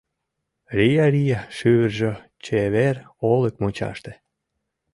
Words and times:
Рия-рия 0.77 1.39
шӱвыржӧ 1.55 2.11
Чевер 2.43 2.95
олык 3.31 3.55
мучаште. 3.61 4.13